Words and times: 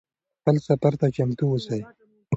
خپل 0.39 0.55
سفر 0.67 0.93
ته 0.99 1.07
چمتو 1.15 1.45
اوسئ. 1.51 1.81